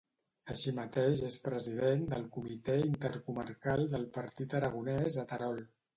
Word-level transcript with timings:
Així 0.53 0.71
mateix 0.77 1.19
és 1.27 1.35
President 1.47 2.01
del 2.15 2.25
Comitè 2.37 2.77
Intercomarcal 2.87 3.87
del 3.93 4.09
Partit 4.17 4.57
Aragonès 4.61 5.21
a 5.27 5.29
Terol. 5.35 5.63